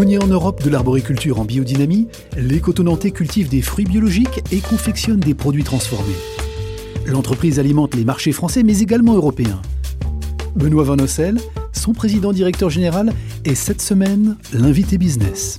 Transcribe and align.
Pionnier 0.00 0.18
en 0.22 0.28
Europe 0.28 0.62
de 0.62 0.70
l'arboriculture 0.70 1.40
en 1.40 1.44
biodynamie, 1.44 2.08
les 2.34 2.60
cotonantais 2.60 3.10
cultivent 3.10 3.50
des 3.50 3.60
fruits 3.60 3.84
biologiques 3.84 4.42
et 4.50 4.60
confectionnent 4.60 5.20
des 5.20 5.34
produits 5.34 5.62
transformés. 5.62 6.16
L'entreprise 7.04 7.58
alimente 7.58 7.94
les 7.94 8.06
marchés 8.06 8.32
français 8.32 8.62
mais 8.62 8.78
également 8.78 9.14
européens. 9.14 9.60
Benoît 10.56 10.84
Van 10.84 10.98
Ossel, 11.00 11.38
son 11.74 11.92
président 11.92 12.32
directeur 12.32 12.70
général, 12.70 13.12
est 13.44 13.54
cette 13.54 13.82
semaine 13.82 14.38
l'invité 14.54 14.96
business. 14.96 15.58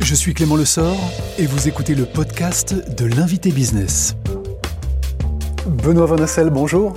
Je 0.00 0.14
suis 0.14 0.32
Clément 0.32 0.56
Lessort 0.56 1.12
et 1.38 1.44
vous 1.44 1.68
écoutez 1.68 1.94
le 1.94 2.06
podcast 2.06 2.74
de 2.96 3.04
l'invité 3.04 3.50
business. 3.50 4.16
Benoît 5.84 6.06
Van 6.06 6.16
Ossel, 6.16 6.48
bonjour. 6.48 6.94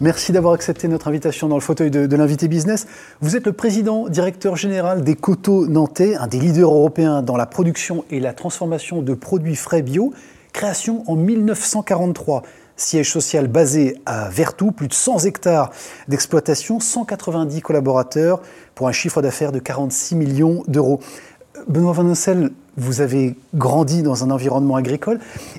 Merci 0.00 0.32
d'avoir 0.32 0.54
accepté 0.54 0.88
notre 0.88 1.08
invitation 1.08 1.48
dans 1.48 1.56
le 1.56 1.60
fauteuil 1.60 1.90
de, 1.90 2.16
l'invité 2.16 2.48
business. 2.48 2.86
Vous 3.20 3.36
êtes 3.36 3.46
le 3.46 3.52
président 3.52 4.08
directeur 4.08 4.56
général 4.56 5.02
des 5.04 5.14
Coteaux 5.14 5.66
Nantais, 5.66 6.16
un 6.16 6.26
des 6.26 6.38
leaders 6.38 6.70
européens 6.70 7.22
dans 7.22 7.36
la 7.36 7.46
production 7.46 8.04
et 8.10 8.20
la 8.20 8.32
transformation 8.32 9.02
de 9.02 9.14
produits 9.14 9.56
frais 9.56 9.82
bio. 9.82 10.12
Création 10.52 11.04
en 11.10 11.16
1943 11.16 12.42
siège 12.76 13.10
social 13.10 13.48
basé 13.48 13.96
à 14.04 14.28
Vertou, 14.28 14.70
plus 14.70 14.88
de 14.88 14.94
100 14.94 15.24
hectares 15.24 15.70
d'exploitation, 16.08 16.78
190 16.78 17.60
collaborateurs 17.62 18.40
pour 18.74 18.88
un 18.88 18.92
chiffre 18.92 19.22
d'affaires 19.22 19.52
de 19.52 19.58
46 19.58 20.14
millions 20.14 20.62
d'euros. 20.68 21.00
Benoît 21.68 21.92
Van 21.92 22.06
Ossel, 22.06 22.50
vous 22.76 23.00
avez 23.00 23.36
grandi 23.54 24.02
dans 24.02 24.24
un 24.24 24.30
environnement 24.30 24.76
agricole 24.76 25.18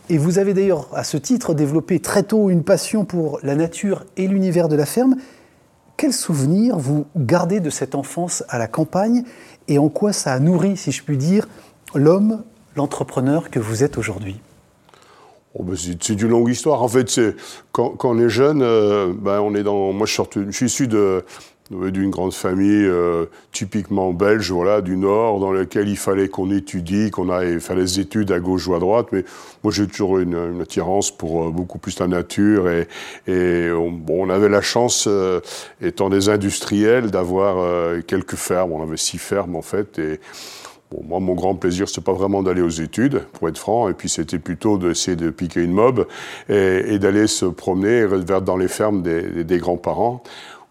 et 0.09 0.17
vous 0.17 0.39
avez 0.39 0.53
d'ailleurs 0.53 0.88
à 0.93 1.03
ce 1.03 1.17
titre 1.17 1.53
développé 1.53 1.99
très 1.99 2.23
tôt 2.23 2.49
une 2.49 2.63
passion 2.63 3.05
pour 3.05 3.39
la 3.43 3.55
nature 3.55 4.05
et 4.15 4.27
l'univers 4.27 4.67
de 4.67 4.75
la 4.75 4.85
ferme. 4.85 5.15
Quels 5.97 6.13
souvenirs 6.13 6.77
vous 6.77 7.07
gardez 7.16 7.59
de 7.59 7.69
cette 7.69 7.95
enfance 7.95 8.44
à 8.49 8.57
la 8.59 8.67
campagne 8.67 9.23
et 9.67 9.80
en 9.80 9.89
quoi 9.89 10.13
ça 10.13 10.33
a 10.33 10.39
nourri, 10.39 10.77
si 10.77 10.91
je 10.91 11.03
puis 11.03 11.17
dire, 11.17 11.47
l'homme, 11.95 12.44
l'entrepreneur 12.75 13.50
que 13.50 13.59
vous 13.59 13.83
êtes 13.83 13.97
aujourd'hui? 13.97 14.39
Oh 15.55 15.63
ben, 15.63 15.75
c'est 15.75 16.22
une 16.22 16.27
longue 16.27 16.50
histoire. 16.50 16.83
En 16.83 16.88
fait, 16.88 17.19
quand, 17.72 17.89
quand, 17.89 18.11
on 18.11 18.19
est 18.19 18.29
jeune, 18.29 18.61
euh, 18.61 19.11
ben 19.17 19.39
on 19.39 19.55
est 19.55 19.63
dans. 19.63 19.91
Moi, 19.91 20.05
je 20.05 20.22
suis 20.52 20.66
issu 20.67 20.88
de, 20.88 21.25
d'une 21.71 22.09
grande 22.09 22.33
famille 22.33 22.85
euh, 22.85 23.25
typiquement 23.51 24.13
belge, 24.13 24.51
voilà, 24.51 24.81
du 24.81 24.95
Nord, 24.95 25.39
dans 25.39 25.51
laquelle 25.51 25.89
il 25.89 25.97
fallait 25.97 26.29
qu'on 26.29 26.49
étudie, 26.51 27.11
qu'on 27.11 27.29
aille 27.29 27.59
faire 27.59 27.75
les 27.75 27.99
études 27.99 28.31
à 28.31 28.39
gauche 28.39 28.67
ou 28.67 28.75
à 28.75 28.79
droite. 28.79 29.07
Mais 29.11 29.25
moi, 29.63 29.73
j'ai 29.73 29.88
toujours 29.88 30.19
une, 30.19 30.35
une 30.35 30.61
attirance 30.61 31.11
pour 31.11 31.47
euh, 31.47 31.49
beaucoup 31.49 31.77
plus 31.77 31.99
la 31.99 32.07
nature. 32.07 32.69
Et, 32.69 32.88
et 33.27 33.71
on, 33.71 33.91
bon, 33.91 34.27
on 34.27 34.29
avait 34.29 34.49
la 34.49 34.61
chance, 34.61 35.05
euh, 35.07 35.41
étant 35.81 36.09
des 36.09 36.29
industriels, 36.29 37.11
d'avoir 37.11 37.57
quelques 38.03 38.35
fermes. 38.35 38.71
On 38.71 38.81
avait 38.81 38.97
six 38.97 39.17
fermes, 39.17 39.55
en 39.55 39.61
fait. 39.61 39.99
Et 39.99 40.19
Bon, 40.89 41.03
moi, 41.05 41.19
mon 41.19 41.33
grand 41.33 41.53
plaisir, 41.53 41.89
c'était 41.89 41.99
pas 41.99 42.13
vraiment 42.13 42.41
d'aller 42.43 42.61
aux 42.61 42.69
études, 42.69 43.23
pour 43.33 43.49
être 43.49 43.57
franc, 43.57 43.89
et 43.89 43.93
puis 43.93 44.07
c'était 44.07 44.39
plutôt 44.39 44.77
d'essayer 44.77 45.17
de 45.17 45.29
piquer 45.29 45.61
une 45.61 45.73
mob 45.73 46.07
et, 46.47 46.93
et 46.93 46.97
d'aller 46.97 47.27
se 47.27 47.45
promener 47.45 48.05
vers 48.05 48.41
dans 48.41 48.55
les 48.55 48.69
fermes 48.69 49.01
des, 49.01 49.43
des 49.43 49.57
grands-parents 49.57 50.23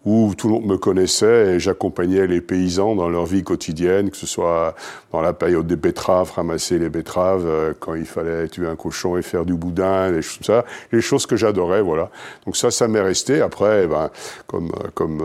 où 0.07 0.35
tout 0.37 0.47
le 0.47 0.55
monde 0.55 0.67
me 0.67 0.79
connaissait 0.79 1.55
et 1.57 1.61
j'accompagnais 1.61 2.29
les 2.29 2.41
paysans 2.41 2.95
dans 2.95 3.09
leur 3.09 3.27
vie 3.27 3.43
quotidienne, 3.43 4.11
que 4.11 4.17
ce 4.17 4.27
soit 4.27 4.77
dans 5.11 5.21
la 5.21 5.33
période 5.33 5.67
des 5.67 5.75
betteraves, 5.75 6.31
ramasser 6.31 6.79
les 6.79 6.89
betteraves, 6.89 7.45
euh, 7.45 7.75
quand 7.79 7.95
il 7.95 8.07
fallait 8.07 8.47
tuer 8.47 8.69
un 8.69 8.77
cochon 8.77 9.17
et 9.17 9.23
faire 9.23 9.45
du 9.45 9.55
boudin, 9.55 10.13
les 10.13 10.23
choses, 10.23 10.47
ça, 10.47 10.65
les 10.93 11.01
choses 11.01 11.27
que 11.27 11.35
j'adorais, 11.37 11.83
voilà. 11.83 12.11
Donc 12.45 12.57
ça, 12.57 12.71
ça 12.71 12.87
m'est 12.87 13.01
resté. 13.01 13.41
Après, 13.41 13.83
eh 13.85 13.87
ben, 13.89 14.11
comme, 14.47 14.71
comme 14.95 15.23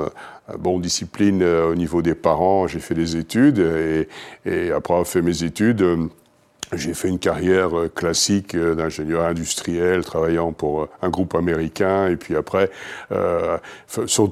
euh, 0.49 0.79
discipline 0.79 1.43
euh, 1.43 1.71
au 1.71 1.75
niveau 1.75 2.01
des 2.01 2.15
parents, 2.15 2.65
j'ai 2.65 2.79
fait 2.79 2.95
des 2.95 3.17
études 3.17 3.59
et, 3.59 4.07
et 4.45 4.71
après 4.71 4.95
avoir 4.95 5.07
fait 5.07 5.21
mes 5.21 5.43
études, 5.43 6.09
j'ai 6.73 6.93
fait 6.93 7.09
une 7.09 7.19
carrière 7.19 7.77
euh, 7.77 7.89
classique 7.89 8.55
euh, 8.55 8.75
d'ingénieur 8.75 9.25
industriel, 9.25 10.03
travaillant 10.03 10.53
pour 10.53 10.83
euh, 10.83 10.89
un 11.01 11.09
groupe 11.09 11.35
américain, 11.35 12.07
et 12.07 12.15
puis 12.15 12.35
après 12.35 12.69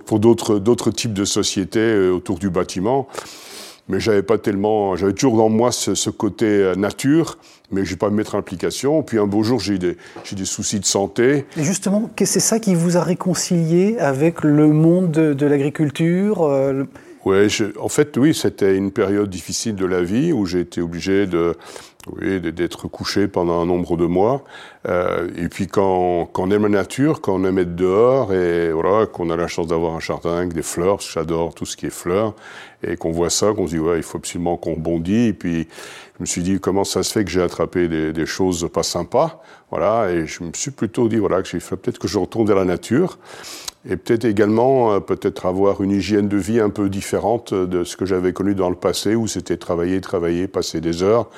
pour 0.06 0.20
d'autres 0.20 0.92
types 0.92 1.14
de 1.14 1.26
sociétés 1.26 2.10
autour 2.10 2.40
du 2.40 2.50
bâtiment. 2.50 3.08
Mais 3.88 4.00
j'avais 4.00 4.22
pas 4.22 4.38
tellement, 4.38 4.96
j'avais 4.96 5.14
toujours 5.14 5.38
dans 5.38 5.50
moi 5.50 5.72
ce, 5.72 6.10
côté 6.10 6.74
nature, 6.78 7.38
mais 7.72 7.86
j'ai 7.86 7.96
pas 7.96 8.10
mettre 8.10 8.36
implication. 8.36 9.02
Puis 9.02 9.18
un 9.18 9.26
beau 9.26 9.42
jour, 9.44 9.60
j'ai 9.60 9.74
eu 9.74 9.80
des, 9.80 9.98
soucis 10.46 10.80
de 10.80 10.86
santé. 10.86 11.46
Et 11.58 11.64
justement, 11.64 12.10
c'est 12.18 12.40
ça 12.40 12.60
qui 12.60 12.76
vous 12.76 12.98
a 12.98 13.04
réconcilié 13.04 13.98
avec 13.98 14.44
le 14.44 14.68
monde 14.68 15.12
de, 15.12 15.46
l'agriculture 15.46 16.48
Ouais, 17.26 17.48
en 17.80 17.90
fait, 17.90 18.16
oui, 18.18 18.34
c'était 18.34 18.76
une 18.76 18.92
période 18.92 19.30
difficile 19.30 19.76
de 19.76 19.86
la 19.86 20.02
vie 20.02 20.32
où 20.32 20.46
j'ai 20.46 20.62
été 20.62 20.82
obligé 20.82 21.28
de, 21.28 21.54
oui, 22.08 22.40
d'être 22.40 22.88
couché 22.88 23.28
pendant 23.28 23.62
un 23.62 23.66
nombre 23.66 23.98
de 23.98 24.06
mois. 24.06 24.44
Euh, 24.88 25.28
et 25.36 25.50
puis 25.50 25.68
quand, 25.68 26.30
quand, 26.32 26.44
on 26.44 26.52
aime 26.52 26.64
la 26.64 26.70
nature, 26.70 27.20
quand 27.20 27.36
on 27.36 27.44
aime 27.44 27.60
être 27.60 27.76
dehors 27.76 28.34
et 28.34 28.72
voilà, 28.72 29.06
qu'on 29.06 29.30
a 29.30 29.36
la 29.36 29.48
chance 29.48 29.68
d'avoir 29.68 29.96
un 29.96 30.00
jardin 30.00 30.38
avec 30.38 30.54
des 30.54 30.62
fleurs, 30.62 31.02
j'adore 31.02 31.54
tout 31.54 31.66
ce 31.66 31.76
qui 31.76 31.88
est 31.88 31.92
fleurs, 31.92 32.36
et 32.84 32.96
qu'on 32.96 33.12
voit 33.12 33.30
ça, 33.30 33.52
qu'on 33.54 33.68
se 33.68 33.74
dit 33.74 33.80
ouais, 33.80 33.98
il 33.98 34.04
faut 34.04 34.18
absolument 34.18 34.56
qu'on 34.56 34.78
bondit. 34.78 35.28
Et 35.28 35.34
puis 35.34 35.68
je 36.16 36.22
me 36.22 36.26
suis 36.26 36.42
dit 36.42 36.60
comment 36.62 36.86
ça 36.86 37.04
se 37.04 37.12
fait 37.12 37.26
que 37.26 37.32
j'ai 37.32 37.42
attrapé 37.42 37.90
des, 37.90 38.14
des, 38.14 38.26
choses 38.26 38.70
pas 38.74 38.84
sympas, 38.84 39.44
voilà. 39.70 40.10
Et 40.10 40.26
je 40.26 40.44
me 40.44 40.52
suis 40.54 40.72
plutôt 40.72 41.10
dit 41.10 41.18
voilà 41.18 41.42
que 41.42 41.50
j'ai 41.50 41.60
fait 41.60 41.76
peut-être 41.76 42.00
que 42.00 42.08
je 42.08 42.18
retourne 42.18 42.48
vers 42.48 42.58
la 42.58 42.66
nature 42.66 43.18
et 43.88 43.96
peut-être 43.96 44.26
également 44.26 44.94
euh, 44.94 45.00
peut-être 45.00 45.46
avoir 45.46 45.82
une 45.82 45.92
hygiène 45.92 46.28
de 46.28 46.38
vie 46.38 46.60
un 46.60 46.70
peu 46.70 46.90
différente 46.90 47.54
de 47.54 47.84
ce 47.84 47.96
que 47.96 48.06
j'avais 48.06 48.34
connu 48.34 48.56
dans 48.56 48.70
le 48.70 48.76
passé 48.76 49.16
où 49.16 49.28
c'était 49.28 49.58
travailler, 49.58 50.02
travailler, 50.02 50.48
passer 50.48 50.82
des 50.82 51.04
heures. 51.04 51.30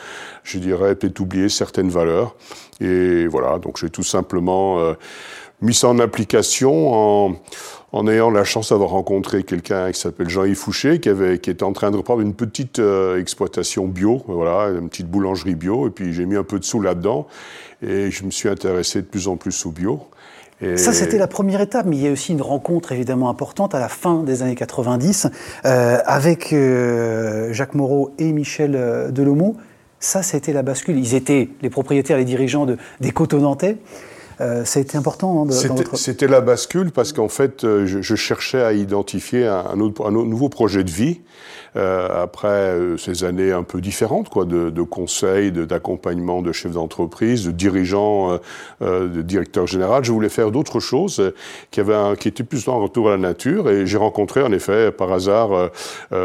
Je 0.43 0.57
dirais 0.59 0.95
peut-être 0.95 1.19
oublier 1.19 1.49
certaines 1.49 1.89
valeurs. 1.89 2.35
Et 2.79 3.27
voilà, 3.27 3.59
donc 3.59 3.77
j'ai 3.77 3.89
tout 3.89 4.03
simplement 4.03 4.79
euh, 4.79 4.93
mis 5.61 5.73
ça 5.73 5.87
en 5.87 5.99
application 5.99 6.93
en, 6.93 7.35
en 7.93 8.07
ayant 8.07 8.31
la 8.31 8.43
chance 8.43 8.69
d'avoir 8.69 8.91
rencontré 8.91 9.43
quelqu'un 9.43 9.91
qui 9.91 9.99
s'appelle 9.99 10.29
Jean-Yves 10.29 10.55
Fouché, 10.55 10.99
qui, 10.99 11.09
était 11.09 11.63
en 11.63 11.73
train 11.73 11.91
de 11.91 11.97
reprendre 11.97 12.21
une 12.21 12.33
petite 12.33 12.79
euh, 12.79 13.19
exploitation 13.19 13.87
bio, 13.87 14.23
voilà, 14.27 14.69
une 14.69 14.89
petite 14.89 15.07
boulangerie 15.07 15.55
bio, 15.55 15.87
et 15.87 15.91
puis 15.91 16.13
j'ai 16.13 16.25
mis 16.25 16.37
un 16.37 16.43
peu 16.43 16.57
de 16.57 16.63
sous 16.63 16.81
là-dedans, 16.81 17.27
et 17.81 18.09
je 18.09 18.23
me 18.23 18.31
suis 18.31 18.49
intéressé 18.49 19.01
de 19.01 19.07
plus 19.07 19.27
en 19.27 19.35
plus 19.35 19.65
au 19.65 19.71
bio. 19.71 20.01
Ça, 20.75 20.93
c'était 20.93 21.17
la 21.17 21.27
première 21.27 21.61
étape, 21.61 21.85
mais 21.87 21.97
il 21.97 22.03
y 22.03 22.07
a 22.07 22.11
aussi 22.11 22.33
une 22.33 22.41
rencontre 22.41 22.91
évidemment 22.91 23.29
importante 23.29 23.73
à 23.73 23.79
la 23.79 23.89
fin 23.89 24.23
des 24.23 24.43
années 24.43 24.55
90 24.55 25.27
euh, 25.65 25.97
avec 26.05 26.53
euh, 26.53 27.51
Jacques 27.51 27.73
Moreau 27.73 28.13
et 28.19 28.31
Michel 28.31 28.75
euh, 28.75 29.09
Delomo. 29.09 29.57
Ça, 29.99 30.21
c'était 30.21 30.53
la 30.53 30.61
bascule. 30.61 30.97
Ils 30.97 31.15
étaient 31.15 31.49
les 31.61 31.69
propriétaires, 31.69 32.17
les 32.17 32.25
dirigeants 32.25 32.65
de, 32.65 32.77
des 32.99 33.11
coteaux 33.11 33.39
nantais. 33.39 33.77
Euh, 34.41 34.65
ça 34.65 34.79
a 34.79 34.81
été 34.81 34.97
important. 34.97 35.45
Hein, 35.47 35.51
c'était 35.93 36.27
la 36.27 36.41
bascule 36.41 36.91
parce 36.91 37.13
qu'en 37.13 37.29
fait, 37.29 37.63
euh, 37.63 37.85
je, 37.85 38.01
je, 38.01 38.15
cherchais 38.15 38.61
à 38.61 38.73
identifier 38.73 39.45
un, 39.45 39.65
un, 39.73 39.79
autre, 39.79 40.05
un, 40.05 40.11
nouveau 40.11 40.49
projet 40.49 40.83
de 40.83 40.89
vie 40.89 41.21
euh, 41.77 42.23
après 42.23 42.47
euh, 42.47 42.97
ces 42.97 43.23
années 43.23 43.53
un 43.53 43.63
peu 43.63 43.79
différentes, 43.79 44.27
quoi, 44.27 44.43
de, 44.43 44.69
de 44.69 44.81
conseils, 44.81 45.53
d'accompagnement 45.53 46.41
de, 46.41 46.51
chefs 46.51 46.73
d'entreprise, 46.73 47.45
de 47.45 47.51
dirigeants, 47.51 48.39
euh, 48.81 49.07
de 49.07 49.21
directeurs 49.21 49.67
général. 49.67 50.03
Je 50.03 50.11
voulais 50.11 50.27
faire 50.27 50.51
d'autres 50.51 50.81
choses 50.81 51.31
qui, 51.71 51.79
avaient 51.79 51.95
un, 51.95 52.15
qui 52.15 52.27
étaient 52.27 52.43
plus 52.43 52.67
en 52.67 52.81
retour 52.81 53.07
à 53.07 53.11
la 53.11 53.17
nature. 53.17 53.69
Et 53.69 53.85
j'ai 53.87 53.97
rencontré, 53.97 54.41
en 54.41 54.51
effet, 54.51 54.91
par 54.91 55.13
hasard, 55.13 55.69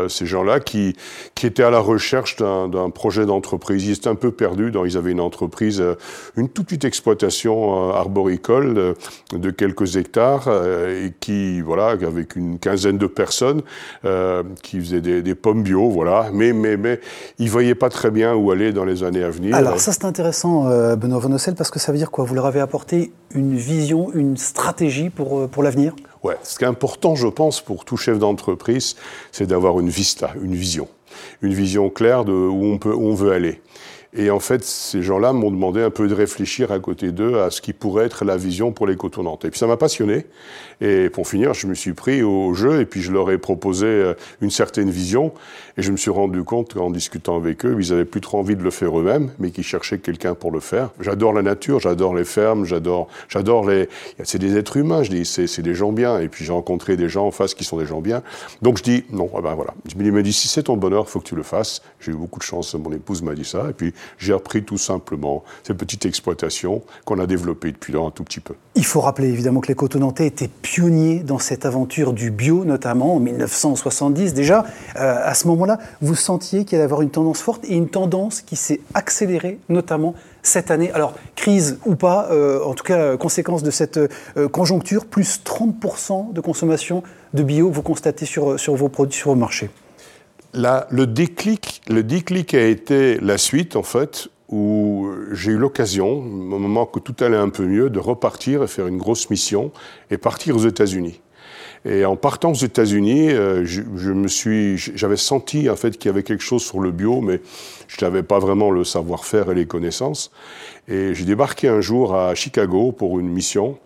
ces 0.09 0.27
gens-là 0.27 0.60
qui, 0.60 0.97
qui 1.34 1.47
étaient 1.47 1.62
à 1.62 1.71
la 1.71 1.78
recherche 1.78 2.37
d'un 2.37 2.91
projet 2.91 3.27
d'entreprise. 3.27 3.87
Ils 3.87 3.93
étaient 3.93 4.09
un 4.09 4.15
peu 4.15 4.33
perdus. 4.33 4.71
Dans, 4.71 4.84
ils 4.84 4.97
avaient 4.97 5.12
une 5.12 5.21
entreprise, 5.21 5.83
une 6.37 6.48
toute 6.48 6.66
petite 6.66 6.84
exploitation 6.84 7.94
arboricole 8.06 8.94
de 9.33 9.50
quelques 9.50 9.97
hectares 9.97 10.49
et 10.49 11.13
qui, 11.21 11.60
voilà, 11.60 11.89
avec 11.89 12.36
une 12.36 12.59
quinzaine 12.59 12.98
de 12.98 13.07
personnes 13.07 13.63
qui 14.63 14.80
faisaient 14.80 15.01
des, 15.01 15.22
des 15.22 15.34
pommes 15.34 15.63
bio, 15.63 15.91
voilà. 15.91 16.30
Mais, 16.33 16.53
mais, 16.53 16.77
mais 16.77 17.01
ils 17.39 17.47
ne 17.47 17.51
voyaient 17.51 17.75
pas 17.75 17.91
très 17.91 18.10
bien 18.10 18.34
où 18.34 18.51
aller 18.51 18.72
dans 18.72 18.84
les 18.84 19.03
années 19.03 19.22
à 19.22 19.30
venir. 19.30 19.54
Alors 19.54 19.80
ça 19.80 19.92
c'est 19.92 20.04
intéressant, 20.04 20.69
euh, 20.69 20.97
Benoît 20.97 21.19
Van 21.19 21.36
parce 21.57 21.71
que 21.71 21.78
ça 21.78 21.92
veut 21.92 21.98
dire 21.98 22.10
quoi? 22.10 22.25
Vous 22.25 22.34
leur 22.34 22.47
avez 22.47 22.60
apporté 22.60 23.13
une 23.34 23.57
vision, 23.57 24.10
une 24.15 24.36
stratégie 24.36 25.10
pour, 25.10 25.41
euh, 25.41 25.47
pour 25.47 25.63
l'avenir? 25.63 25.95
Ouais, 26.22 26.36
ce 26.42 26.59
qui 26.59 26.65
est 26.65 26.69
important, 26.69 27.15
je 27.15 27.28
pense, 27.28 27.60
pour 27.60 27.84
tout 27.84 27.97
chef 27.97 28.19
d'entreprise, 28.19 28.97
c'est 29.33 29.47
d'avoir 29.47 29.78
une 29.80 29.89
vista, 29.89 30.30
une 30.42 30.54
vision. 30.54 30.89
Une 31.42 31.54
vision 31.54 31.91
claire 31.91 32.25
de 32.25 32.33
où 32.33 32.65
on, 32.65 32.78
peut, 32.78 32.92
où 32.92 33.07
on 33.07 33.15
veut 33.15 33.33
aller. 33.33 33.60
Et 34.18 34.30
en 34.30 34.41
fait, 34.41 34.65
ces 34.65 35.03
gens-là 35.03 35.34
m'ont 35.34 35.51
demandé 35.51 35.83
un 35.83 35.91
peu 35.91 36.09
de 36.09 36.15
réfléchir 36.15 36.72
à 36.72 36.78
côté 36.78 37.13
d'eux 37.13 37.39
à 37.41 37.51
ce 37.51 37.60
qui 37.60 37.74
pourrait 37.74 38.07
être 38.07 38.24
la 38.24 38.39
vision 38.39 38.72
pour 38.72 38.86
les 38.86 38.97
coteaux 38.97 39.22
nantais. 39.22 39.48
Et 39.48 39.51
puis 39.51 39.60
ça 39.60 39.66
m'a 39.66 39.77
passionné. 39.77 40.24
Et 40.80 41.10
pour 41.10 41.28
finir, 41.28 41.53
je 41.53 41.66
me 41.66 41.74
suis 41.74 41.92
pris 41.92 42.22
au 42.22 42.54
jeu 42.54 42.80
et 42.80 42.86
puis 42.86 43.03
je 43.03 43.13
leur 43.13 43.30
ai 43.30 43.39
proposé 43.39 43.86
euh, 43.86 44.15
une 44.41 44.51
certaine 44.51 44.91
vision. 44.91 45.33
Et 45.77 45.83
je 45.83 45.92
me 45.92 45.98
suis 45.98 46.10
rendu 46.10 46.42
compte 46.45 46.74
qu'en 46.74 46.91
discutant 46.91 47.36
avec 47.36 47.65
eux, 47.66 47.77
ils 47.78 47.92
avaient 47.92 48.07
plus 48.07 48.22
trop 48.22 48.39
envie 48.39 48.57
de 48.57 48.63
le 48.63 48.71
faire 48.71 48.98
eux-mêmes, 48.98 49.30
mais 49.39 49.51
qu'ils 49.51 49.65
cherchaient 49.65 49.98
quelqu'un 49.98 50.34
pour 50.34 50.51
le 50.51 50.60
faire. 50.60 50.91
J'adore 51.01 51.34
la 51.34 51.42
nature, 51.42 51.80
j'adore 51.80 52.15
les 52.15 52.24
fermes, 52.24 52.65
j'adore, 52.65 53.09
j'adore 53.28 53.68
les. 53.68 53.89
C'est 54.24 54.39
des 54.39 54.57
êtres 54.57 54.78
humains, 54.78 55.03
je 55.03 55.10
dis, 55.10 55.24
c'est 55.27 55.63
des 55.63 55.74
gens 55.74 55.92
bien. 55.92 56.21
Et 56.21 56.28
puis 56.28 56.45
j'ai 56.45 56.53
rencontré 56.53 56.97
des 56.97 57.09
gens 57.09 57.27
en 57.27 57.30
face 57.30 57.53
qui 57.53 57.65
sont 57.65 57.77
des 57.77 57.86
gens 57.86 58.01
bien. 58.01 58.22
Donc 58.63 58.78
je 58.78 58.83
dis 58.83 59.04
non, 59.10 59.30
eh 59.36 59.42
ben 59.42 59.54
voilà. 59.54 59.74
Il 59.98 60.13
me 60.13 60.22
dit 60.22 60.33
si 60.33 60.48
c'est 60.48 60.65
ton 60.65 60.77
bonheur, 60.77 61.09
faut 61.09 61.21
que 61.21 61.28
tu 61.28 61.36
le 61.36 61.42
fasses. 61.42 61.83
J'ai 62.01 62.13
eu 62.13 62.16
beaucoup 62.16 62.39
de 62.39 62.45
chance, 62.45 62.74
mon 62.74 62.92
épouse 62.92 63.22
m'a 63.22 63.34
dit 63.34 63.45
ça. 63.45 63.66
Et 63.71 63.72
puis 63.72 63.92
j'ai 64.18 64.32
repris 64.32 64.64
tout 64.64 64.78
simplement 64.78 65.44
cette 65.62 65.76
petite 65.76 66.06
exploitation 66.06 66.82
qu'on 67.04 67.18
a 67.18 67.26
développée 67.26 67.72
depuis 67.72 67.92
là 67.92 68.00
un 68.00 68.10
tout 68.10 68.24
petit 68.24 68.41
peu. 68.41 68.54
Il 68.74 68.84
faut 68.84 69.00
rappeler 69.00 69.28
évidemment 69.28 69.60
que 69.60 69.68
les 69.68 69.74
coteaux 69.74 69.98
nantais 69.98 70.26
étaient 70.26 70.48
pionniers 70.48 71.20
dans 71.20 71.38
cette 71.38 71.64
aventure 71.64 72.12
du 72.12 72.30
bio, 72.30 72.64
notamment 72.64 73.16
en 73.16 73.20
1970 73.20 74.34
déjà. 74.34 74.64
Euh, 74.97 75.16
à 75.24 75.34
ce 75.34 75.48
moment-là, 75.48 75.78
vous 76.03 76.14
sentiez 76.14 76.64
qu'il 76.64 76.76
allait 76.76 76.84
avoir 76.84 77.03
une 77.03 77.10
tendance 77.10 77.41
forte 77.41 77.64
et 77.64 77.74
une 77.74 77.88
tendance 77.88 78.42
qui 78.42 78.56
s'est 78.56 78.80
accélérée, 78.94 79.58
notamment 79.68 80.14
cette 80.42 80.70
année. 80.70 80.92
Alors, 80.92 81.14
crise 81.34 81.78
ou 81.86 81.97
pas, 81.97 82.28
euh, 82.30 82.62
en 82.64 82.74
tout 82.74 82.84
cas, 82.84 83.16
conséquence 83.16 83.62
de 83.62 83.70
cette 83.70 83.97
euh, 83.97 84.48
conjoncture, 84.48 85.06
plus 85.06 85.41
30% 85.44 86.32
de 86.32 86.41
consommation 86.41 87.03
de 87.34 87.42
bio, 87.42 87.70
vous 87.70 87.82
constatez 87.82 88.26
sur, 88.26 88.60
sur 88.60 88.74
vos 88.76 88.88
produits, 88.88 89.18
sur 89.18 89.30
vos 89.30 89.36
marchés. 89.36 89.70
Le 90.56 91.04
déclic, 91.04 91.82
le 91.88 92.03
déclic 92.03 92.54
a 92.54 92.64
été 92.64 93.18
la 93.20 93.36
suite, 93.36 93.76
en 93.76 93.82
fait, 93.82 94.28
où 94.48 95.10
j'ai 95.32 95.53
eu 95.53 95.58
l'occasion, 95.58 96.18
au 96.18 96.58
moment 96.58 96.86
que 96.86 96.98
tout 96.98 97.14
allait 97.22 97.36
un 97.36 97.50
peu 97.50 97.66
mieux, 97.66 97.91
de 97.91 97.98
repartir 97.98 98.62
et 98.62 98.66
faire 98.66 98.86
une 98.86 98.97
grosse 98.97 99.28
mission 99.28 99.70
et 100.10 100.16
partir 100.16 100.56
aux 100.56 100.66
États-Unis. 100.66 101.20
Et 101.84 102.04
en 102.04 102.16
partant 102.16 102.50
aux 102.50 102.54
États-Unis, 102.54 103.30
euh, 103.30 103.64
je, 103.64 103.82
j'avais 104.76 105.16
senti 105.16 105.68
en 105.68 105.76
fait 105.76 105.98
qu'il 105.98 106.08
y 106.08 106.12
avait 106.12 106.22
quelque 106.22 106.42
chose 106.42 106.62
sur 106.62 106.80
le 106.80 106.91
bio, 106.91 107.20
mais 107.20 107.41
je 107.86 108.04
n'avais 108.04 108.22
pas 108.22 108.38
vraiment 108.38 108.70
le 108.70 108.82
savoir-faire 108.82 109.53
et 109.53 109.54
les 109.54 109.66
connaissances. 109.66 110.32
Et 110.88 111.15
j'ai 111.15 111.24
débarqué 111.24 111.68
un 111.68 111.80
jour 111.80 112.15
à 112.15 112.34
Chicago 112.34 112.92
pour 112.92 113.18
une 113.18 113.28
mission. 113.28 113.78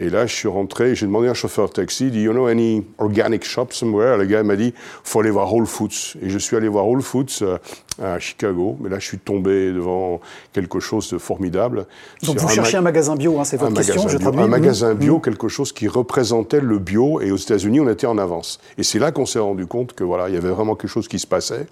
Et 0.00 0.10
là, 0.10 0.26
je 0.26 0.34
suis 0.34 0.48
rentré, 0.48 0.96
j'ai 0.96 1.06
demandé 1.06 1.28
à 1.28 1.30
un 1.30 1.34
chauffeur 1.34 1.68
de 1.68 1.72
taxi, 1.72 2.10
dit, 2.10 2.22
you 2.22 2.32
know 2.32 2.46
any 2.46 2.84
organic 2.98 3.44
shop 3.44 3.68
somewhere? 3.70 4.16
Le 4.18 4.24
gars 4.24 4.42
m'a 4.42 4.56
dit, 4.56 4.74
faut 5.04 5.20
aller 5.20 5.30
voir 5.30 5.52
Whole 5.52 5.66
Foods. 5.66 6.16
Et 6.20 6.30
je 6.30 6.38
suis 6.38 6.56
allé 6.56 6.66
voir 6.66 6.88
Whole 6.88 7.00
Foods 7.00 7.42
euh, 7.42 7.58
à 8.02 8.18
Chicago. 8.18 8.76
Mais 8.80 8.88
là, 8.88 8.98
je 8.98 9.06
suis 9.06 9.18
tombé 9.18 9.72
devant 9.72 10.20
quelque 10.52 10.80
chose 10.80 11.08
de 11.10 11.18
formidable. 11.18 11.86
Donc 12.24 12.38
vous 12.38 12.48
cherchez 12.48 12.76
un, 12.76 12.80
magasin 12.80 13.14
bio, 13.14 13.38
hein, 13.38 13.44
c'est 13.44 13.56
votre 13.56 13.74
question, 13.74 14.08
je 14.08 14.18
Un 14.18 14.48
magasin 14.48 14.94
bio, 14.94 15.20
quelque 15.20 15.46
chose 15.46 15.72
qui 15.72 15.86
représentait 15.86 16.60
le 16.60 16.78
bio. 16.78 17.20
Et 17.20 17.30
aux 17.30 17.36
États-Unis, 17.36 17.78
on 17.78 17.88
était 17.88 18.08
en 18.08 18.18
avance. 18.18 18.58
Et 18.78 18.82
c'est 18.82 18.98
là 18.98 19.12
qu'on 19.12 19.26
s'est 19.26 19.38
rendu 19.38 19.66
compte 19.66 19.92
que 19.92 20.02
voilà, 20.02 20.28
il 20.28 20.34
y 20.34 20.38
avait 20.38 20.50
vraiment 20.50 20.74
quelque 20.74 20.90
chose 20.90 21.06
qui 21.06 21.20
se 21.20 21.26
passait 21.26 21.66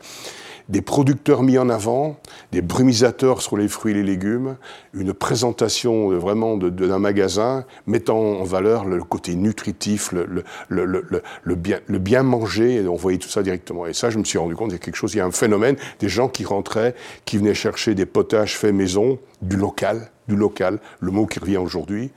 des 0.72 0.80
producteurs 0.80 1.42
mis 1.42 1.58
en 1.58 1.68
avant, 1.68 2.16
des 2.50 2.62
brumisateurs 2.62 3.42
sur 3.42 3.58
les 3.58 3.68
fruits 3.68 3.92
et 3.92 3.96
les 3.96 4.02
légumes, 4.02 4.56
une 4.94 5.12
présentation 5.12 6.08
vraiment 6.18 6.56
d'un 6.56 6.98
magasin 6.98 7.66
mettant 7.86 8.18
en 8.18 8.44
valeur 8.44 8.86
le 8.86 9.02
côté 9.04 9.34
nutritif, 9.34 10.12
le, 10.12 10.44
le, 10.70 11.54
bien, 11.54 11.78
le 11.86 11.98
bien 11.98 12.22
manger, 12.22 12.76
et 12.76 12.88
on 12.88 12.96
voyait 12.96 13.18
tout 13.18 13.28
ça 13.28 13.42
directement. 13.42 13.86
Et 13.86 13.92
ça, 13.92 14.08
je 14.08 14.18
me 14.18 14.24
suis 14.24 14.38
rendu 14.38 14.56
compte, 14.56 14.72
y 14.72 14.74
a 14.74 14.78
quelque 14.78 14.96
chose, 14.96 15.12
il 15.12 15.18
y 15.18 15.20
a 15.20 15.26
un 15.26 15.30
phénomène, 15.30 15.76
des 16.00 16.08
gens 16.08 16.28
qui 16.28 16.46
rentraient, 16.46 16.94
qui 17.26 17.36
venaient 17.36 17.52
chercher 17.52 17.94
des 17.94 18.06
potages 18.06 18.56
faits 18.56 18.74
maison, 18.74 19.18
du 19.42 19.56
local, 19.56 20.10
du 20.28 20.36
local, 20.36 20.78
le 21.00 21.10
mot 21.10 21.26
qui 21.26 21.38
revient 21.38 21.56
aujourd'hui. 21.56 22.10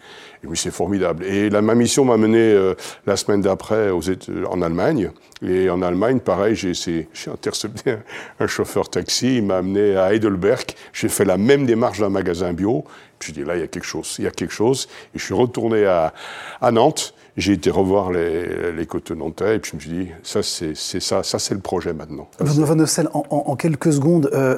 Et 0.43 0.47
oui, 0.47 0.57
c'est 0.57 0.71
formidable. 0.71 1.25
Et 1.25 1.49
la, 1.49 1.61
ma 1.61 1.75
mission 1.75 2.05
m'a 2.05 2.17
mené 2.17 2.37
euh, 2.39 2.75
la 3.07 3.17
semaine 3.17 3.41
d'après 3.41 3.89
en 3.89 4.61
Allemagne. 4.61 5.11
Et 5.41 5.69
en 5.69 5.81
Allemagne, 5.81 6.19
pareil, 6.19 6.55
j'ai 6.55 7.07
intercepté 7.27 7.91
un, 7.91 7.99
un, 8.39 8.47
chauffeur 8.47 8.89
taxi, 8.89 9.37
il 9.37 9.45
m'a 9.45 9.57
amené 9.57 9.95
à 9.95 10.13
Heidelberg. 10.13 10.65
J'ai 10.93 11.09
fait 11.09 11.25
la 11.25 11.37
même 11.37 11.65
démarche 11.65 11.99
d'un 11.99 12.09
magasin 12.09 12.53
bio. 12.53 12.85
J'ai 13.19 13.31
dit, 13.31 13.43
là, 13.43 13.55
il 13.55 13.61
y 13.61 13.63
a 13.63 13.67
quelque 13.67 13.85
chose, 13.85 14.15
il 14.19 14.25
y 14.25 14.27
a 14.27 14.31
quelque 14.31 14.53
chose. 14.53 14.87
Et 15.15 15.19
je 15.19 15.23
suis 15.23 15.33
retourné 15.33 15.85
à, 15.85 16.13
à 16.61 16.71
Nantes 16.71 17.14
j'ai 17.37 17.53
été 17.53 17.69
revoir 17.69 18.11
les, 18.11 18.71
les 18.71 18.87
nantais 19.15 19.55
et 19.55 19.59
puis 19.59 19.71
je 19.71 19.75
me 19.75 19.81
suis 19.81 19.89
dit, 19.89 20.07
ça 20.23 20.41
c'est 20.41 20.75
ça, 20.75 21.23
ça 21.23 21.39
c'est 21.39 21.53
le 21.53 21.59
projet 21.59 21.93
maintenant. 21.93 22.29
Van 22.39 22.79
Ossel, 22.79 23.09
en, 23.13 23.25
en, 23.29 23.55
quelques 23.55 23.93
secondes, 23.93 24.29
euh, 24.33 24.57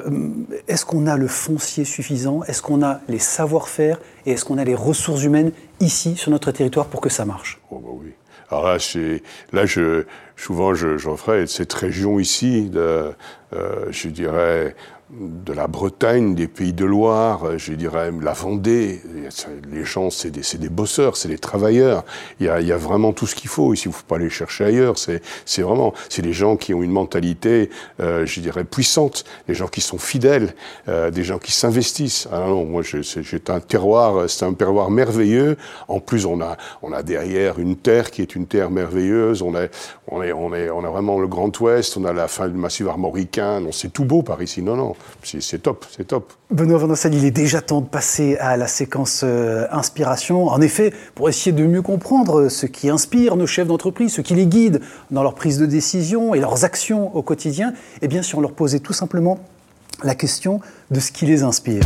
est-ce 0.68 0.84
qu'on 0.86 1.06
a 1.06 1.16
le 1.16 1.26
foncier 1.26 1.84
suffisant? 1.84 2.42
Est-ce 2.44 2.62
qu'on 2.62 2.82
a 2.82 3.00
les 3.08 3.18
savoir-faire 3.18 3.98
Et 4.26 4.32
est-ce 4.32 4.44
qu'on 4.44 4.58
a 4.58 4.64
les 4.64 4.76
ressources 4.76 5.24
humaines 5.24 5.52
ici, 5.80 6.16
sur 6.16 6.30
notre 6.30 6.52
territoire, 6.52 6.86
pour 6.86 7.00
que 7.00 7.08
ça 7.08 7.24
marche? 7.24 7.60
Oh 7.70 7.80
bah 7.82 7.90
oui. 7.92 8.12
Alors 8.50 8.64
là, 8.64 8.78
là 9.52 9.66
je, 9.66 10.04
souvent, 10.36 10.74
j'en 10.74 11.16
ferai 11.16 11.46
cette 11.46 11.72
région 11.72 12.18
ici, 12.18 12.70
de, 12.70 13.12
euh, 13.52 13.86
je 13.90 14.08
dirais, 14.08 14.74
de 15.10 15.52
la 15.52 15.66
Bretagne, 15.66 16.34
des 16.34 16.48
pays 16.48 16.72
de 16.72 16.84
Loire, 16.84 17.58
je 17.58 17.72
dirais 17.72 18.10
la 18.22 18.32
Vendée. 18.32 19.00
Les 19.70 19.84
gens, 19.84 20.10
c'est 20.10 20.30
des, 20.30 20.42
des, 20.58 20.68
bosseurs, 20.68 21.16
c'est 21.16 21.28
des 21.28 21.38
travailleurs. 21.38 22.04
Il 22.40 22.46
y, 22.46 22.48
a, 22.48 22.60
y 22.60 22.72
a, 22.72 22.76
vraiment 22.76 23.12
tout 23.12 23.26
ce 23.26 23.34
qu'il 23.34 23.50
faut. 23.50 23.74
Ici, 23.74 23.84
il 23.86 23.88
ne 23.88 23.94
faut 23.94 24.04
pas 24.06 24.16
aller 24.16 24.30
chercher 24.30 24.64
ailleurs. 24.64 24.96
C'est 24.98 25.62
vraiment, 25.62 25.94
c'est 26.08 26.22
des 26.22 26.32
gens 26.32 26.56
qui 26.56 26.74
ont 26.74 26.82
une 26.82 26.90
mentalité, 26.90 27.70
euh, 28.00 28.26
je 28.26 28.40
dirais, 28.40 28.64
puissante, 28.64 29.24
des 29.46 29.54
gens 29.54 29.68
qui 29.68 29.80
sont 29.80 29.98
fidèles, 29.98 30.54
euh, 30.88 31.10
des 31.10 31.24
gens 31.24 31.38
qui 31.38 31.52
s'investissent. 31.52 32.28
Ah 32.32 32.46
non, 32.46 32.64
moi, 32.64 32.82
j'ai 32.82 33.02
un 33.48 33.60
terroir, 33.60 34.28
c'est 34.28 34.44
un 34.44 34.52
terroir 34.52 34.90
merveilleux. 34.90 35.56
En 35.88 36.00
plus, 36.00 36.26
on 36.26 36.40
a, 36.40 36.56
on 36.82 36.92
a 36.92 37.02
derrière 37.02 37.58
une 37.58 37.76
terre 37.76 38.10
qui 38.10 38.22
est 38.22 38.34
une 38.34 38.46
terre 38.46 38.70
merveilleuse. 38.70 39.42
On, 39.42 39.54
est, 39.54 39.70
on, 40.08 40.20
on, 40.20 40.84
a 40.84 40.90
vraiment 40.90 41.18
le 41.18 41.26
Grand 41.26 41.58
Ouest, 41.60 41.96
on 41.96 42.04
a 42.04 42.12
la 42.12 42.28
fin 42.28 42.48
du 42.48 42.56
massif 42.56 42.86
armoricain. 42.86 43.60
Non, 43.60 43.72
c'est 43.72 43.92
tout 43.92 44.04
beau 44.04 44.22
par 44.22 44.42
ici. 44.42 44.62
Non, 44.62 44.76
non 44.76 44.96
c'est 45.22 45.62
top, 45.62 45.84
c'est 45.90 46.06
top. 46.06 46.32
Benoît 46.50 46.78
il 47.12 47.24
est 47.24 47.30
déjà 47.30 47.60
temps 47.60 47.80
de 47.80 47.86
passer 47.86 48.36
à 48.38 48.56
la 48.56 48.68
séquence 48.68 49.17
euh, 49.24 49.66
inspiration. 49.70 50.48
En 50.48 50.60
effet, 50.60 50.92
pour 51.14 51.28
essayer 51.28 51.52
de 51.52 51.64
mieux 51.64 51.82
comprendre 51.82 52.48
ce 52.48 52.66
qui 52.66 52.88
inspire 52.88 53.36
nos 53.36 53.46
chefs 53.46 53.68
d'entreprise, 53.68 54.12
ce 54.12 54.20
qui 54.20 54.34
les 54.34 54.46
guide 54.46 54.80
dans 55.10 55.22
leur 55.22 55.34
prise 55.34 55.58
de 55.58 55.66
décision 55.66 56.34
et 56.34 56.40
leurs 56.40 56.64
actions 56.64 57.14
au 57.16 57.22
quotidien, 57.22 57.72
eh 58.02 58.08
bien, 58.08 58.22
si 58.22 58.34
on 58.34 58.40
leur 58.40 58.52
posait 58.52 58.80
tout 58.80 58.92
simplement 58.92 59.38
la 60.04 60.14
question 60.14 60.60
de 60.90 61.00
ce 61.00 61.12
qui 61.12 61.26
les 61.26 61.42
inspire. 61.42 61.84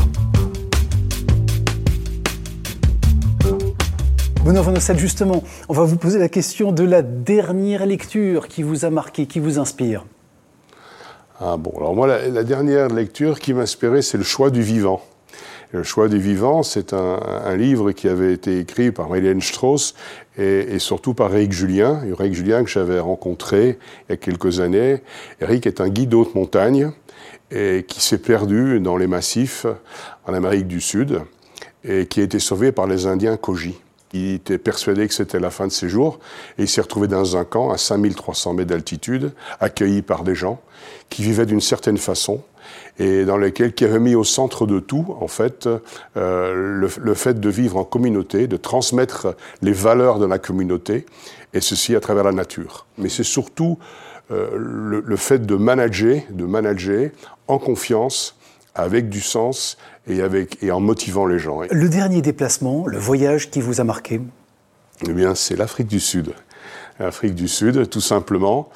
Benoît 4.44 4.62
Van 4.62 4.74
justement, 4.96 5.44
on 5.68 5.72
va 5.72 5.84
vous 5.84 5.96
poser 5.96 6.18
la 6.18 6.28
question 6.28 6.72
de 6.72 6.82
la 6.82 7.02
dernière 7.02 7.86
lecture 7.86 8.48
qui 8.48 8.64
vous 8.64 8.84
a 8.84 8.90
marqué, 8.90 9.26
qui 9.26 9.38
vous 9.38 9.60
inspire. 9.60 10.04
Ah 11.40 11.56
bon, 11.56 11.72
alors 11.76 11.94
moi, 11.94 12.06
la, 12.06 12.44
dernière 12.44 12.88
lecture 12.88 13.40
qui 13.40 13.54
m'inspirait, 13.54 14.02
c'est 14.02 14.18
Le 14.18 14.24
choix 14.24 14.50
du 14.50 14.62
vivant. 14.62 15.00
Le 15.72 15.82
choix 15.82 16.08
du 16.08 16.18
vivant, 16.18 16.62
c'est 16.62 16.92
un, 16.92 17.56
livre 17.56 17.92
qui 17.92 18.06
avait 18.08 18.32
été 18.34 18.58
écrit 18.58 18.92
par 18.92 19.08
Marianne 19.08 19.40
Strauss 19.40 19.94
et, 20.36 20.78
surtout 20.78 21.14
par 21.14 21.34
Eric 21.34 21.52
Julien. 21.52 22.02
Eric 22.06 22.34
Julien 22.34 22.62
que 22.62 22.70
j'avais 22.70 23.00
rencontré 23.00 23.78
il 24.08 24.10
y 24.10 24.12
a 24.12 24.16
quelques 24.16 24.60
années. 24.60 25.02
Eric 25.40 25.66
est 25.66 25.80
un 25.80 25.88
guide 25.88 26.10
d'haute 26.10 26.34
montagne 26.34 26.90
et 27.50 27.84
qui 27.88 28.02
s'est 28.02 28.18
perdu 28.18 28.80
dans 28.80 28.98
les 28.98 29.06
massifs 29.06 29.66
en 30.26 30.34
Amérique 30.34 30.66
du 30.66 30.80
Sud 30.80 31.22
et 31.84 32.06
qui 32.06 32.20
a 32.20 32.24
été 32.24 32.38
sauvé 32.38 32.70
par 32.70 32.86
les 32.86 33.06
Indiens 33.06 33.38
Koji. 33.38 33.80
Il 34.12 34.34
était 34.34 34.58
persuadé 34.58 35.08
que 35.08 35.14
c'était 35.14 35.40
la 35.40 35.50
fin 35.50 35.66
de 35.66 35.72
ses 35.72 35.88
jours 35.88 36.18
et 36.58 36.62
il 36.62 36.68
s'est 36.68 36.82
retrouvé 36.82 37.08
dans 37.08 37.38
un 37.38 37.44
camp 37.44 37.70
à 37.70 37.78
5300 37.78 38.54
mètres 38.54 38.68
d'altitude, 38.68 39.32
accueilli 39.58 40.02
par 40.02 40.22
des 40.22 40.34
gens 40.34 40.60
qui 41.08 41.22
vivaient 41.22 41.46
d'une 41.46 41.62
certaine 41.62 41.96
façon 41.96 42.42
et 42.98 43.24
dans 43.24 43.36
lesquels 43.36 43.72
qui 43.74 43.84
avaient 43.84 44.00
mis 44.00 44.14
au 44.14 44.24
centre 44.24 44.66
de 44.66 44.78
tout, 44.80 45.16
en 45.20 45.28
fait, 45.28 45.68
euh, 46.16 46.88
le, 46.98 47.14
fait 47.14 47.40
de 47.40 47.48
vivre 47.48 47.78
en 47.78 47.84
communauté, 47.84 48.46
de 48.46 48.56
transmettre 48.56 49.34
les 49.62 49.72
valeurs 49.72 50.18
de 50.18 50.26
la 50.26 50.38
communauté, 50.38 51.06
et 51.54 51.60
ceci 51.60 51.96
à 51.96 52.00
travers 52.00 52.24
la 52.24 52.32
nature. 52.32 52.86
Mais 52.98 53.08
c'est 53.08 53.24
surtout 53.24 53.78
euh, 54.30 54.50
le, 54.56 55.02
le, 55.04 55.16
fait 55.16 55.44
de 55.44 55.56
manager, 55.56 56.22
de 56.30 56.44
manager 56.44 57.10
en 57.48 57.58
confiance, 57.58 58.36
avec 58.74 59.08
du 59.08 59.20
sens 59.20 59.76
et, 60.06 60.22
avec, 60.22 60.62
et 60.62 60.70
en 60.70 60.80
motivant 60.80 61.26
les 61.26 61.38
gens. 61.38 61.60
Le 61.70 61.88
dernier 61.88 62.22
déplacement, 62.22 62.86
le 62.86 62.98
voyage 62.98 63.50
qui 63.50 63.60
vous 63.60 63.80
a 63.80 63.84
marqué? 63.84 64.20
Eh 65.06 65.12
bien, 65.12 65.34
c'est 65.34 65.56
l'Afrique 65.56 65.88
du 65.88 66.00
Sud. 66.00 66.32
L'Afrique 66.98 67.34
du 67.34 67.48
Sud, 67.48 67.88
tout 67.88 68.00
simplement. 68.00 68.68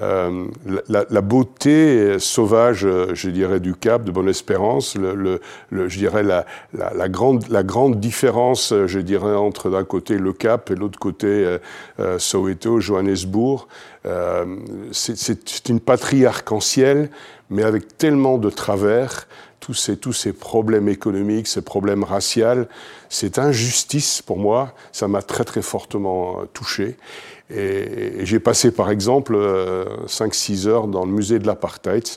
euh, 0.00 0.46
la, 0.88 1.20
beauté 1.20 2.18
sauvage, 2.18 2.86
je 3.12 3.30
dirais, 3.30 3.60
du 3.60 3.74
Cap 3.74 4.04
de 4.04 4.10
Bonne-Espérance, 4.10 4.96
je 4.96 5.98
dirais 5.98 6.22
la, 6.22 7.08
grande, 7.08 7.44
la 7.48 7.62
grande 7.62 7.98
différence, 7.98 8.72
je 8.86 8.98
dirais, 9.00 9.34
entre 9.34 9.70
d'un 9.70 9.84
côté 9.84 10.18
le 10.18 10.32
Cap 10.32 10.70
et 10.70 10.76
l'autre 10.76 10.98
côté 10.98 11.58
Soweto, 12.18 12.78
Johannesburg. 12.78 13.66
c'est 14.92 15.68
une 15.68 15.80
patrie 15.80 16.26
arc-en-ciel, 16.26 17.10
mais 17.50 17.64
avec 17.64 17.98
tellement 17.98 18.38
de 18.38 18.50
travers 18.50 19.26
tous 19.68 19.74
ces, 19.74 19.98
tous 19.98 20.14
ces 20.14 20.32
problèmes 20.32 20.88
économiques, 20.88 21.46
ces 21.46 21.60
problèmes 21.60 22.02
raciaux, 22.02 22.64
cette 23.10 23.38
injustice 23.38 24.22
pour 24.22 24.38
moi, 24.38 24.72
ça 24.92 25.08
m'a 25.08 25.20
très 25.20 25.44
très 25.44 25.60
fortement 25.60 26.40
euh, 26.40 26.44
touché. 26.54 26.96
Et, 27.54 28.24
j'ai 28.24 28.40
passé 28.40 28.70
par 28.70 28.90
exemple 28.90 29.36
5-6 30.06 30.66
euh, 30.66 30.70
heures 30.70 30.86
dans 30.86 31.04
le 31.04 31.12
musée 31.12 31.38
de 31.38 31.46
l'apartheid 31.46 32.08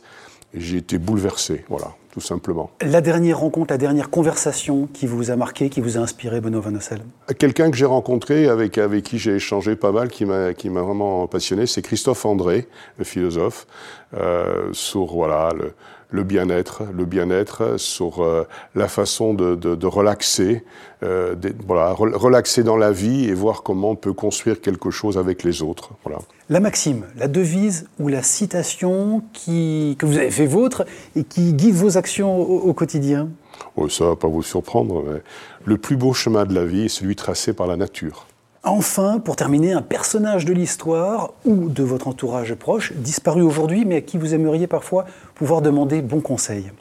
et 0.53 0.61
j'ai 0.61 0.77
été 0.77 0.97
bouleversé, 0.97 1.65
voilà, 1.67 1.93
tout 2.13 2.21
simplement. 2.21 2.71
La 2.81 3.01
dernière 3.01 3.39
rencontre, 3.39 3.73
la 3.73 3.77
dernière 3.77 4.09
conversation 4.09 4.87
qui 4.93 5.05
vous 5.05 5.29
a 5.29 5.35
marqué, 5.35 5.69
qui 5.69 5.81
vous 5.81 5.97
a 5.97 5.99
inspiré, 5.99 6.39
Benoît 6.39 6.61
Van 6.61 6.75
Ossel? 6.75 7.01
Quelqu'un 7.37 7.69
que 7.69 7.75
j'ai 7.75 7.85
rencontré, 7.85 8.47
avec, 8.47 8.77
avec 8.77 9.03
qui 9.03 9.17
j'ai 9.17 9.35
échangé 9.35 9.75
pas 9.75 9.91
mal, 9.91 10.07
qui 10.07 10.23
m'a 10.23 10.53
vraiment 10.53 11.27
passionné, 11.27 11.67
c'est 11.67 11.81
Christophe 11.81 12.25
André, 12.25 12.69
le 12.97 13.03
philosophe, 13.03 13.67
euh, 14.13 14.69
sur 14.71 15.07
voilà, 15.07 15.49
le, 15.53 15.73
le 16.11 16.23
bien-être, 16.23 16.83
le 16.93 17.05
bien-être 17.05 17.79
sur 17.79 18.21
euh, 18.21 18.43
la 18.75 18.87
façon 18.87 19.33
de, 19.33 19.55
de, 19.55 19.87
relaxer, 19.87 20.63
euh, 21.03 21.35
voilà, 21.65 21.93
relaxer 21.93 22.63
dans 22.63 22.77
la 22.77 22.91
vie 22.91 23.25
et 23.25 23.33
voir 23.33 23.63
comment 23.63 23.91
on 23.91 23.95
peut 23.95 24.13
construire 24.13 24.61
quelque 24.61 24.91
chose 24.91 25.17
avec 25.17 25.43
les 25.43 25.63
autres. 25.63 25.91
Voilà. 26.03 26.19
La 26.49 26.59
maxime, 26.59 27.05
la 27.15 27.29
devise 27.29 27.87
ou 27.97 28.09
la 28.09 28.21
citation 28.21 29.23
qui, 29.31 29.95
que 29.97 30.05
vous 30.05 30.17
avez 30.17 30.31
fait 30.31 30.45
vôtre 30.45 30.85
et 31.15 31.23
qui 31.23 31.53
guide 31.53 31.75
vos 31.75 31.97
actions 31.97 32.37
au, 32.37 32.73
quotidien? 32.73 33.29
Oh, 33.77 33.87
Ça 33.87 34.03
ne 34.03 34.09
va 34.09 34.15
pas 34.17 34.27
vous 34.27 34.43
surprendre. 34.43 35.03
Mais 35.07 35.21
le 35.63 35.77
plus 35.77 35.95
beau 35.95 36.13
chemin 36.13 36.45
de 36.45 36.53
la 36.53 36.65
vie 36.65 36.85
est 36.85 36.89
celui 36.89 37.15
tracé 37.15 37.53
par 37.53 37.67
la 37.67 37.77
nature. 37.77 38.27
Enfin, 38.63 39.17
pour 39.17 39.35
terminer, 39.35 39.73
un 39.73 39.81
personnage 39.81 40.45
de 40.45 40.53
l'histoire 40.53 41.33
ou 41.45 41.67
de 41.67 41.81
votre 41.81 42.07
entourage 42.07 42.53
proche, 42.53 42.93
disparu 42.93 43.41
aujourd'hui, 43.41 43.85
mais 43.85 43.95
à 43.95 44.01
qui 44.01 44.19
vous 44.19 44.35
aimeriez 44.35 44.67
parfois 44.67 45.05
pouvoir 45.33 45.63
demander 45.63 46.03
bon 46.03 46.21
conseil 46.21 46.71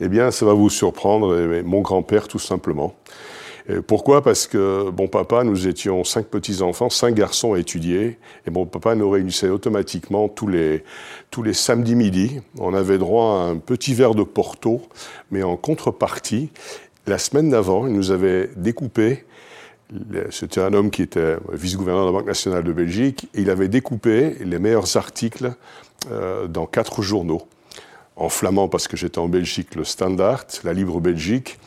Eh 0.00 0.08
bien, 0.08 0.30
ça 0.30 0.46
va 0.46 0.54
vous 0.54 0.70
surprendre, 0.70 1.36
mon 1.64 1.82
grand-père 1.82 2.28
tout 2.28 2.38
simplement. 2.38 2.94
pourquoi? 3.86 4.22
Parce 4.22 4.46
que 4.46 4.88
bon 4.88 5.06
papa, 5.06 5.44
nous 5.44 5.68
étions 5.68 6.02
cinq 6.02 6.28
petits-enfants, 6.28 6.88
cinq 6.88 7.14
garçons 7.14 7.52
à 7.52 7.58
étudier, 7.58 8.18
et 8.46 8.50
mon 8.50 8.64
papa 8.64 8.94
nous 8.94 9.10
réunissait 9.10 9.50
automatiquement 9.50 10.28
tous 10.28 10.48
les, 10.48 10.82
tous 11.30 11.42
les 11.42 11.52
samedis 11.52 11.94
midi. 11.94 12.40
On 12.58 12.72
avait 12.72 12.96
droit 12.96 13.40
à 13.40 13.42
un 13.50 13.56
petit 13.58 13.92
verre 13.92 14.14
de 14.14 14.22
Porto, 14.22 14.80
mais 15.30 15.42
en 15.42 15.58
contrepartie, 15.58 16.48
la 17.06 17.18
semaine 17.18 17.50
d'avant, 17.50 17.86
il 17.86 17.92
nous 17.92 18.12
avait 18.12 18.48
découpé 18.56 19.26
c'était 20.30 20.60
un 20.60 20.72
homme 20.72 20.90
qui 20.90 21.02
était 21.02 21.36
vice-gouverneur 21.52 22.06
de 22.06 22.12
la 22.12 22.18
Banque 22.18 22.26
nationale 22.26 22.64
de 22.64 22.72
Belgique. 22.72 23.28
Et 23.34 23.42
il 23.42 23.50
avait 23.50 23.68
découpé 23.68 24.36
les 24.40 24.58
meilleurs 24.58 24.96
articles 24.96 25.52
euh, 26.10 26.46
dans 26.46 26.66
quatre 26.66 27.02
journaux. 27.02 27.42
En 28.16 28.28
flamand, 28.28 28.68
parce 28.68 28.88
que 28.88 28.96
j'étais 28.96 29.18
en 29.18 29.28
Belgique, 29.28 29.74
le 29.74 29.84
Standard, 29.84 30.44
la 30.64 30.72
Libre 30.72 31.00
Belgique, 31.00 31.58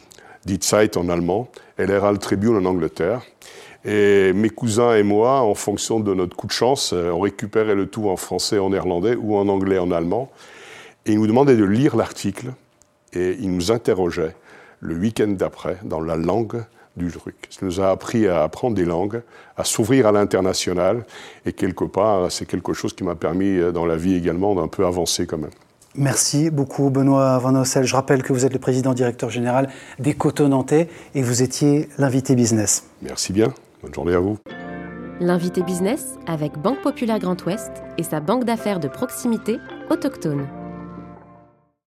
Die 0.46 0.60
Zeit 0.62 0.98
en 0.98 1.10
allemand, 1.10 1.50
et 1.78 1.86
l'Herald 1.86 2.20
Tribune 2.20 2.56
en 2.56 2.66
Angleterre. 2.66 3.22
Et 3.86 4.34
mes 4.34 4.50
cousins 4.50 4.96
et 4.96 5.04
moi, 5.04 5.42
en 5.42 5.54
fonction 5.54 6.00
de 6.00 6.14
notre 6.14 6.36
coup 6.36 6.48
de 6.48 6.52
chance, 6.52 6.92
euh, 6.94 7.12
on 7.12 7.20
récupérait 7.20 7.76
le 7.76 7.88
tout 7.88 8.10
en 8.10 8.18
français, 8.18 8.60
en 8.60 8.72
néerlandais 8.72 9.16
ou 9.16 9.38
en 9.38 9.48
anglais, 9.48 9.78
en 9.78 9.92
allemand. 9.92 10.32
Et 11.06 11.14
ils 11.14 11.20
nous 11.20 11.28
demandaient 11.28 11.56
de 11.56 11.64
lire 11.64 11.96
l'article 11.96 12.48
et 13.14 13.38
ils 13.40 13.50
nous 13.50 13.72
interrogeaient 13.72 14.36
le 14.82 14.96
week-end 14.96 15.30
d'après 15.30 15.78
dans 15.84 16.02
la 16.02 16.18
langue 16.18 16.64
du 16.98 17.12
truc. 17.12 17.36
Ça 17.50 17.66
nous 17.66 17.80
a 17.80 17.90
appris 17.90 18.28
à 18.28 18.44
apprendre 18.44 18.76
des 18.76 18.86
langues, 18.86 19.22
à 19.58 19.64
s'ouvrir 19.64 20.08
à 20.08 20.12
l'international, 20.12 21.06
et 21.46 21.54
quelque 21.54 21.86
part, 21.86 22.32
c'est 22.32 22.46
quelque 22.46 22.74
chose 22.74 22.94
qui 22.94 23.04
m'a 23.04 23.16
permis 23.16 23.58
euh, 23.58 23.72
dans 23.72 23.86
la 23.86 23.96
vie 23.96 24.16
également 24.16 24.56
d'un 24.56 24.68
peu 24.68 24.86
avancer 24.86 25.26
quand 25.26 25.38
même. 25.38 25.52
Merci 25.96 26.50
beaucoup 26.52 26.90
Benoît 26.90 27.40
Van 27.40 27.56
Ossel. 27.56 27.84
Je 27.84 27.96
rappelle 27.96 28.22
que 28.22 28.32
vous 28.32 28.46
êtes 28.46 28.54
le 28.54 28.60
président 28.60 28.94
directeur 28.94 29.30
général 29.30 29.70
des 29.98 30.14
Coteaux 30.14 30.48
Nantais 30.48 30.88
et 31.16 31.24
vous 31.24 31.42
étiez 31.42 31.90
l'invité 31.98 32.36
business. 32.36 32.86
Merci 33.02 33.34
bien. 33.34 33.54
Bonne 33.82 33.94
journée 33.94 34.14
à 34.14 34.20
vous. 34.20 34.38
L'invité 35.20 35.64
business 35.64 36.16
avec 36.28 36.58
Banque 36.60 36.82
Populaire 36.82 37.20
Grand 37.20 37.44
Ouest 37.46 37.72
et 37.98 38.04
sa 38.04 38.20
banque 38.20 38.46
d'affaires 38.46 38.80
de 38.80 38.88
proximité 38.88 39.58
autochtone. 39.90 40.48